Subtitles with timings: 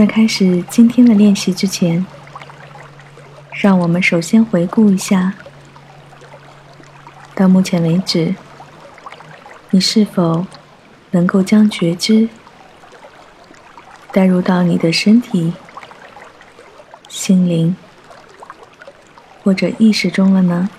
[0.00, 2.06] 在开始今天的练习之前，
[3.52, 5.34] 让我们首先回顾一下，
[7.34, 8.34] 到目前为止，
[9.68, 10.46] 你是否
[11.10, 12.30] 能够将觉知
[14.10, 15.52] 带入到你的身体、
[17.10, 17.76] 心灵
[19.44, 20.70] 或者意识中了呢？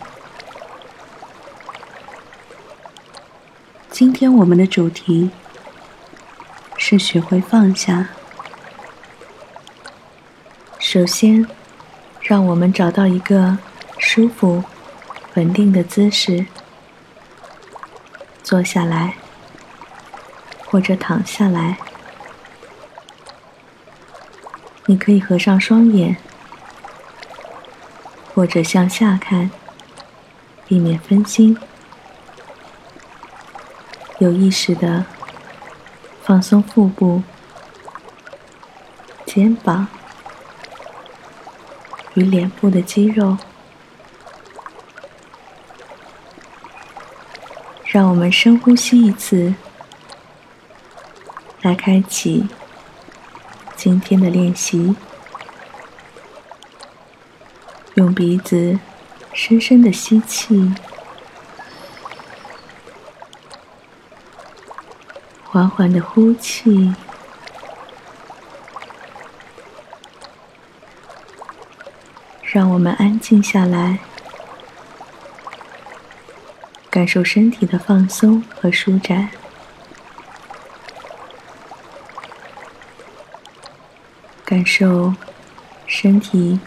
[3.91, 5.29] 今天我们的主题
[6.75, 8.09] 是学会放下。
[10.93, 11.47] 首先，
[12.19, 13.57] 让我们找到一个
[13.97, 14.61] 舒服、
[15.35, 16.45] 稳定的姿势，
[18.43, 19.15] 坐下来
[20.65, 21.77] 或者躺下来。
[24.85, 26.17] 你可以合上双眼，
[28.35, 29.49] 或者向下看，
[30.67, 31.57] 避免分心。
[34.19, 35.05] 有意识的
[36.21, 37.23] 放松腹部、
[39.25, 39.87] 肩膀。
[42.15, 43.37] 与脸部的肌肉，
[47.85, 49.55] 让我们深呼吸一次，
[51.61, 52.47] 来开启
[53.75, 54.95] 今天的练习。
[57.95, 58.79] 用鼻子
[59.33, 60.73] 深深的吸气，
[65.43, 66.93] 缓缓的呼气。
[72.53, 73.99] 让我们安静下来，
[76.89, 79.29] 感受身体的放松和舒展，
[84.43, 85.13] 感受
[85.87, 86.59] 身体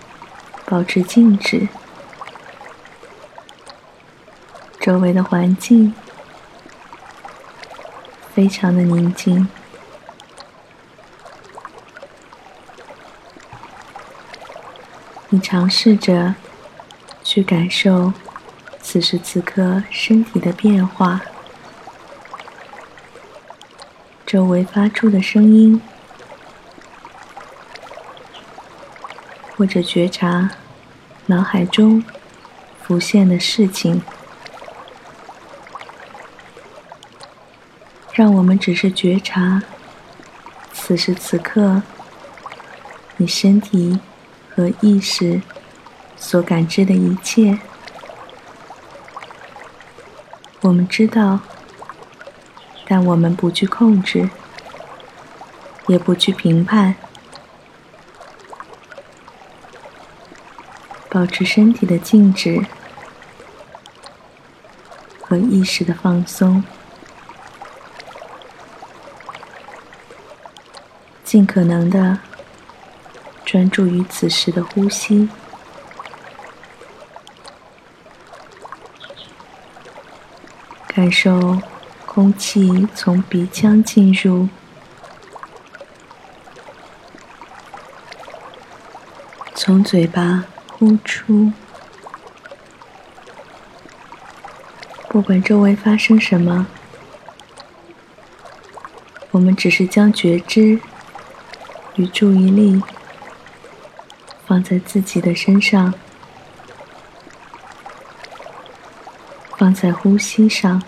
[0.64, 1.68] 保持静止，
[4.80, 5.94] 周围的环境
[8.32, 9.46] 非常的宁静。
[15.34, 16.36] 你尝试着
[17.24, 18.12] 去感受
[18.80, 21.22] 此时此刻身体的变化，
[24.24, 25.82] 周围发出的声音，
[29.56, 30.52] 或者觉察
[31.26, 32.04] 脑海中
[32.80, 34.00] 浮现的事情，
[38.12, 39.64] 让我们只是觉察
[40.72, 41.82] 此时此刻
[43.16, 43.98] 你身体。
[44.54, 45.42] 和意识
[46.16, 47.58] 所感知的一切，
[50.60, 51.40] 我们知道，
[52.86, 54.30] 但我们不去控制，
[55.88, 56.94] 也不去评判，
[61.08, 62.64] 保持身体的静止
[65.20, 66.62] 和意识的放松，
[71.24, 72.20] 尽可能的。
[73.54, 75.28] 专注于此时的呼吸，
[80.88, 81.62] 感受
[82.04, 84.48] 空气从鼻腔进入，
[89.54, 91.52] 从嘴巴呼出。
[95.08, 96.66] 不管周围发生什么，
[99.30, 100.80] 我们只是将觉知
[101.94, 102.82] 与注意力。
[104.54, 105.92] 放在自己的身上，
[109.56, 110.80] 放在呼吸上，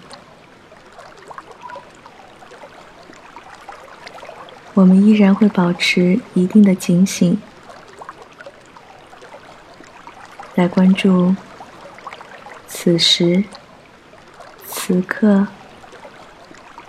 [4.74, 7.42] 我们依然会保持一定的警醒，
[10.54, 11.34] 来关注
[12.68, 13.42] 此时
[14.64, 15.48] 此刻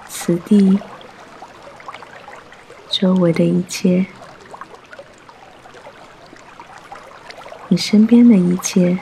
[0.07, 0.79] 此地
[2.91, 4.05] 周围的一切。
[7.69, 8.97] 你身边的一切，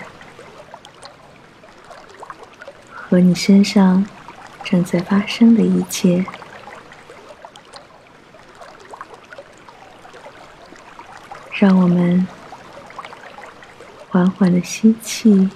[2.92, 4.04] 和你身上
[4.63, 6.25] 正在发生的一切，
[11.54, 12.28] 让我们
[14.10, 15.51] 缓缓的吸气，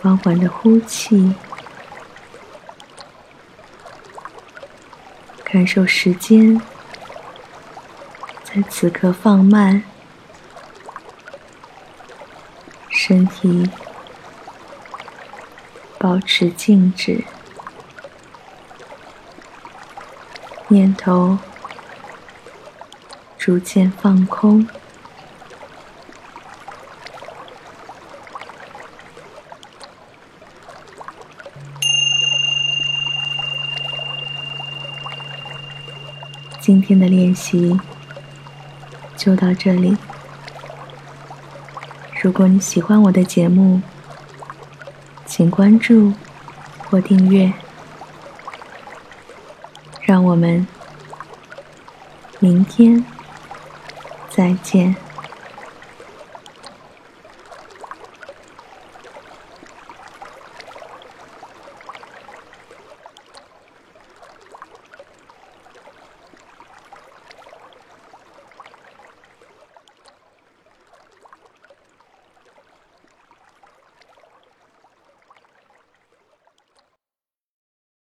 [0.00, 1.34] 缓缓的呼气，
[5.44, 6.58] 感受时间
[8.42, 9.84] 在此刻放慢。
[13.00, 13.70] 身体
[15.98, 17.24] 保持静止，
[20.66, 21.38] 念头
[23.38, 24.66] 逐渐放空。
[36.60, 37.80] 今天的练习
[39.16, 39.96] 就到这里。
[42.20, 43.80] 如果你喜欢我的节目，
[45.24, 46.12] 请关注
[46.88, 47.52] 或订阅。
[50.02, 50.66] 让我们
[52.40, 53.04] 明天
[54.30, 54.96] 再见。